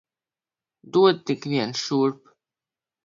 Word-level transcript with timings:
Dod 0.95 1.21
tik 1.25 1.47
vien 1.53 1.77
šurp! 1.83 2.21